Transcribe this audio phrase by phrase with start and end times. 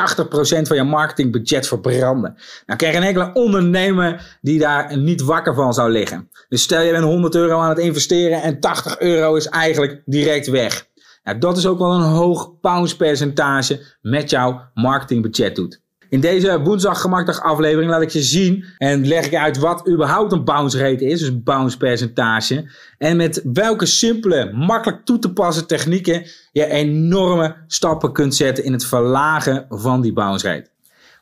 [0.00, 2.34] 80% van je marketingbudget verbranden.
[2.66, 6.30] Nou krijg een enkele ondernemer die daar niet wakker van zou liggen.
[6.48, 10.46] Dus stel je bent 100 euro aan het investeren en 80 euro is eigenlijk direct
[10.46, 10.88] weg.
[11.22, 15.80] Nou, dat is ook wel een hoog bounce percentage met jouw marketingbudget doet.
[16.10, 20.32] In deze woensdag gemakdag aflevering laat ik je zien en leg ik uit wat überhaupt
[20.32, 22.70] een bounce rate is, dus een bounce percentage.
[22.98, 28.72] En met welke simpele, makkelijk toe te passen technieken je enorme stappen kunt zetten in
[28.72, 30.70] het verlagen van die bounce rate.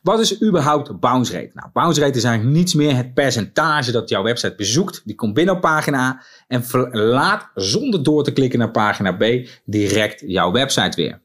[0.02, 1.50] Wat is überhaupt bounce rate?
[1.54, 5.02] Nou, bounce rate is eigenlijk niets meer het percentage dat jouw website bezoekt.
[5.04, 9.24] Die komt binnen op pagina A en verlaat zonder door te klikken naar pagina B
[9.64, 11.20] direct jouw website weer.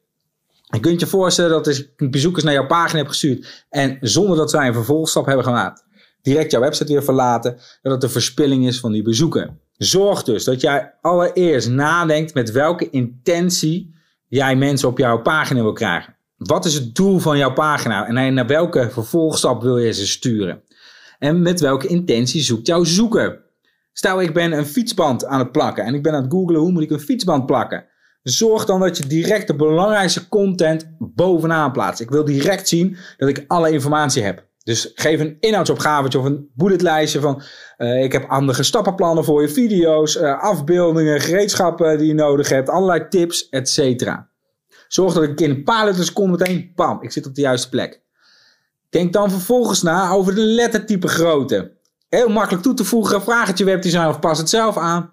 [0.73, 4.50] Je kunt je voorstellen dat ik bezoekers naar jouw pagina heb gestuurd en zonder dat
[4.50, 5.86] zij een vervolgstap hebben gemaakt,
[6.22, 9.58] direct jouw website weer verlaten, dat het een verspilling is van die bezoeker.
[9.77, 13.96] Zorg dus dat jij allereerst nadenkt met welke intentie
[14.27, 16.16] jij mensen op jouw pagina wil krijgen.
[16.38, 20.63] Wat is het doel van jouw pagina en naar welke vervolgstap wil je ze sturen?
[21.20, 23.41] En met welke intentie zoekt jouw zoeker?
[23.91, 26.71] Stel, ik ben een fietsband aan het plakken en ik ben aan het googlen hoe
[26.71, 27.85] moet ik een fietsband plakken.
[28.24, 32.02] Zorg dan dat je direct de belangrijkste content bovenaan plaatst.
[32.02, 34.46] Ik wil direct zien dat ik alle informatie heb.
[34.63, 37.41] Dus geef een inhoudsopgave of een bulletlijstje van
[37.77, 42.70] uh, ik heb andere stappenplannen voor je video's, uh, afbeeldingen, gereedschappen die je nodig hebt,
[42.70, 44.18] allerlei tips, etc.
[44.87, 48.02] Zorg dat ik in een paar seconden meteen, pam, ik zit op de juiste plek.
[48.90, 51.77] Denk dan vervolgens na over de lettertype grootte.
[52.10, 55.12] Heel makkelijk toe te voegen, vraag het je webdesign of pas het zelf aan.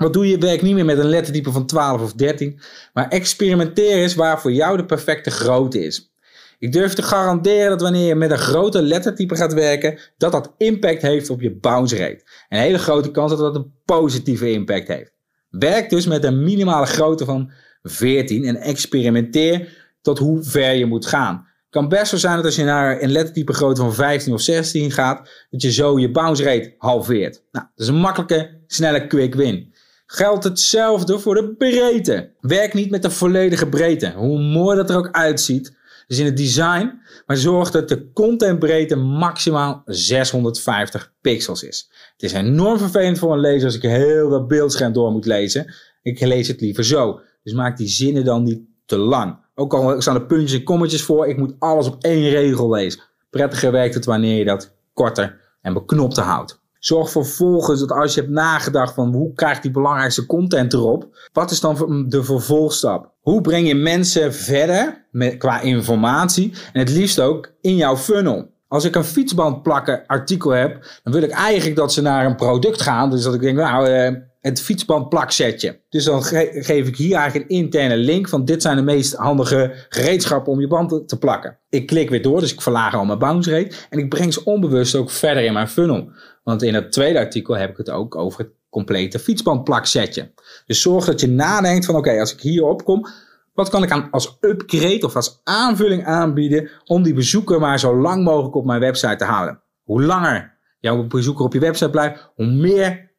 [0.00, 0.38] Wat doe je?
[0.38, 2.60] Werk niet meer met een lettertype van 12 of 13,
[2.92, 6.12] maar experimenteer eens waar voor jou de perfecte grootte is.
[6.58, 10.54] Ik durf te garanderen dat wanneer je met een grote lettertype gaat werken, dat dat
[10.56, 12.22] impact heeft op je bounce rate.
[12.48, 15.12] Een hele grote kans dat dat een positieve impact heeft.
[15.50, 19.68] Werk dus met een minimale grootte van 14 en experimenteer
[20.02, 21.34] tot hoe ver je moet gaan.
[21.34, 24.40] Het kan best zo zijn dat als je naar een lettertype grootte van 15 of
[24.40, 27.42] 16 gaat, dat je zo je bounce rate halveert.
[27.52, 29.69] Nou, dat is een makkelijke, snelle quick win
[30.12, 32.30] geldt hetzelfde voor de breedte.
[32.40, 35.76] Werk niet met de volledige breedte, hoe mooi dat er ook uitziet.
[36.06, 41.90] Dus in het design, maar zorg dat de contentbreedte maximaal 650 pixels is.
[42.12, 45.74] Het is enorm vervelend voor een lezer als ik heel dat beeldscherm door moet lezen.
[46.02, 47.20] Ik lees het liever zo.
[47.42, 49.38] Dus maak die zinnen dan niet te lang.
[49.54, 53.00] Ook al staan er puntjes en kommetjes voor, ik moet alles op één regel lezen.
[53.30, 56.59] Prettiger werkt het wanneer je dat korter en beknopter houdt.
[56.80, 61.06] Zorg vervolgens dat als je hebt nagedacht van hoe krijg ik die belangrijkste content erop,
[61.32, 63.12] wat is dan de vervolgstap?
[63.20, 68.50] Hoe breng je mensen verder met, qua informatie en het liefst ook in jouw funnel?
[68.68, 72.36] Als ik een fietsband plakken artikel heb, dan wil ik eigenlijk dat ze naar een
[72.36, 73.10] product gaan.
[73.10, 75.80] Dus dat ik denk, nou, uh, het fietsbandplaksetje.
[75.88, 79.86] Dus dan geef ik hier eigenlijk een interne link van dit zijn de meest handige
[79.88, 81.58] gereedschappen om je band te plakken.
[81.68, 84.44] Ik klik weer door, dus ik verlaag al mijn bounce rate en ik breng ze
[84.44, 86.10] onbewust ook verder in mijn funnel.
[86.44, 90.32] Want in het tweede artikel heb ik het ook over het complete fietsbandplaksetje.
[90.66, 93.06] Dus zorg dat je nadenkt van oké, als ik hierop kom,
[93.54, 97.96] wat kan ik aan, als upgrade of als aanvulling aanbieden om die bezoeker maar zo
[97.96, 99.60] lang mogelijk op mijn website te houden.
[99.84, 103.09] Hoe langer jouw bezoeker op je website blijft, hoe meer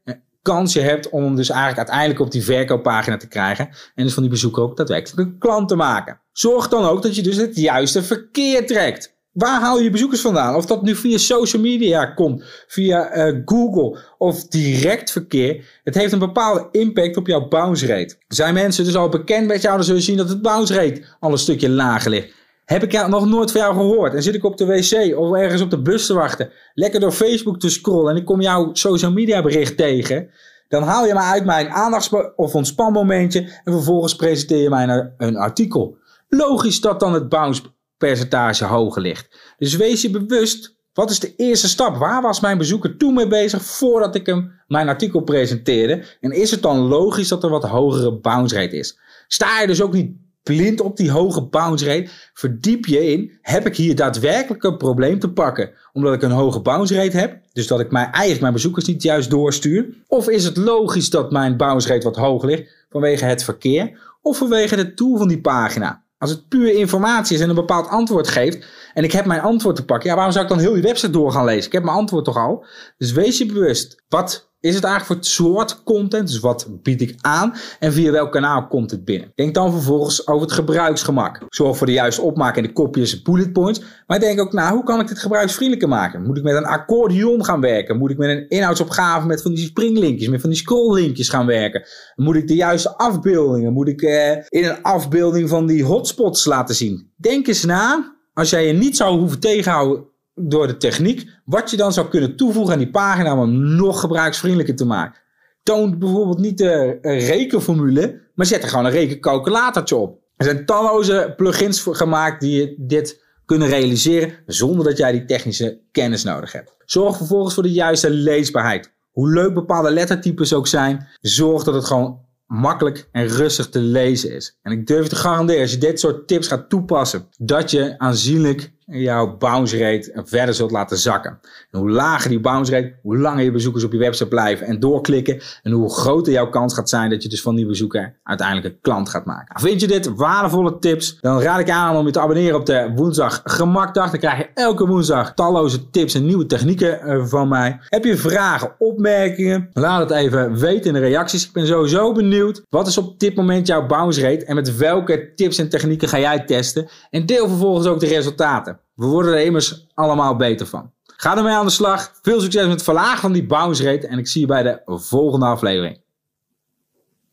[0.41, 3.69] kans je hebt om hem dus eigenlijk uiteindelijk op die verkooppagina te krijgen.
[3.96, 6.19] En dus van die bezoeker ook daadwerkelijk een klant te maken.
[6.31, 9.19] Zorg dan ook dat je dus het juiste verkeer trekt.
[9.31, 10.56] Waar haal je bezoekers vandaan?
[10.56, 15.79] Of dat nu via social media komt, via uh, Google of direct verkeer.
[15.84, 18.16] Het heeft een bepaalde impact op jouw bounce rate.
[18.28, 21.03] Zijn mensen dus al bekend met jou, dan zul je zien dat het bounce rate
[21.19, 22.34] al een stukje lager ligt.
[22.66, 24.13] Heb ik nog nooit van jou gehoord?
[24.13, 27.11] En zit ik op de wc of ergens op de bus te wachten, lekker door
[27.11, 30.29] Facebook te scrollen en ik kom jouw social media bericht tegen,
[30.67, 35.38] dan haal je mij uit mijn aandachts- of ontspanmomentje en vervolgens presenteer je mij een
[35.38, 35.97] artikel.
[36.27, 37.61] Logisch dat dan het bounce
[37.97, 39.53] percentage hoger ligt.
[39.57, 41.97] Dus wees je bewust, wat is de eerste stap?
[41.97, 46.03] Waar was mijn bezoeker toen mee bezig voordat ik hem mijn artikel presenteerde?
[46.19, 48.99] En is het dan logisch dat er wat hogere bounce rate is?
[49.28, 52.09] Sta je dus ook niet blind op die hoge bounce rate.
[52.34, 56.61] Verdiep je in, heb ik hier daadwerkelijk een probleem te pakken omdat ik een hoge
[56.61, 57.40] bounce rate heb?
[57.53, 60.03] Dus dat ik mijn, eigenlijk mijn bezoekers niet juist doorstuur?
[60.08, 64.38] Of is het logisch dat mijn bounce rate wat hoog ligt vanwege het verkeer of
[64.38, 66.03] vanwege de tool van die pagina?
[66.17, 69.76] Als het puur informatie is en een bepaald antwoord geeft en ik heb mijn antwoord
[69.76, 71.66] te pakken, ja, waarom zou ik dan heel die website door gaan lezen?
[71.66, 72.66] Ik heb mijn antwoord toch al.
[72.97, 74.03] Dus wees je bewust.
[74.09, 76.28] Wat is het eigenlijk voor soort content?
[76.28, 77.53] Dus wat bied ik aan?
[77.79, 79.31] En via welk kanaal komt het binnen?
[79.35, 81.46] Denk dan vervolgens over het gebruiksgemak.
[81.49, 83.81] Zorg voor de juiste opmaak en de kopjes en bullet points.
[84.08, 86.23] Maar denk ook na, hoe kan ik dit gebruiksvriendelijker maken?
[86.23, 87.97] Moet ik met een accordeon gaan werken?
[87.97, 91.84] Moet ik met een inhoudsopgave met van die springlinkjes, met van die scrolllinkjes gaan werken?
[92.16, 93.73] Moet ik de juiste afbeeldingen?
[93.73, 97.11] Moet ik eh, in een afbeelding van die hotspots laten zien?
[97.16, 101.78] Denk eens na als jij je niet zou hoeven tegenhouden door de techniek, wat je
[101.78, 105.22] dan zou kunnen toevoegen aan die pagina om hem nog gebruiksvriendelijker te maken.
[105.63, 110.19] Toon bijvoorbeeld niet de rekenformule, maar zet er gewoon een rekencalculatortje op.
[110.37, 116.23] Er zijn talloze plugins gemaakt die dit kunnen realiseren zonder dat jij die technische kennis
[116.23, 116.75] nodig hebt.
[116.85, 118.93] Zorg vervolgens voor de juiste leesbaarheid.
[119.11, 124.35] Hoe leuk bepaalde lettertypes ook zijn, zorg dat het gewoon makkelijk en rustig te lezen
[124.35, 124.57] is.
[124.61, 128.72] En ik durf te garanderen, als je dit soort tips gaat toepassen, dat je aanzienlijk
[128.91, 131.40] jouw bounce rate verder zult laten zakken.
[131.72, 134.79] En hoe lager die bounce rate, hoe langer je bezoekers op je website blijven en
[134.79, 135.41] doorklikken.
[135.64, 138.82] En hoe groter jouw kans gaat zijn dat je dus van die bezoeker uiteindelijk een
[138.82, 139.59] klant gaat maken.
[139.59, 141.17] Vind je dit waardevolle tips?
[141.22, 144.09] Dan raad ik aan om je te abonneren op de woensdag gemakdag.
[144.11, 147.79] Dan krijg je elke woensdag talloze tips en nieuwe technieken eh, van mij.
[147.85, 149.70] Heb je vragen, opmerkingen?
[149.73, 151.47] Laat het even weten in de reacties.
[151.47, 152.64] Ik ben sowieso benieuwd.
[152.70, 154.46] Wat is op dit moment jouw bounce rate?
[154.46, 156.90] En met welke tips en technieken ga jij testen?
[157.09, 158.79] En deel vervolgens ook de resultaten.
[159.01, 160.91] We worden er immers allemaal beter van.
[161.05, 162.11] Ga ermee aan de slag.
[162.21, 164.07] Veel succes met het verlagen van die bounce rate.
[164.07, 166.01] En ik zie je bij de volgende aflevering.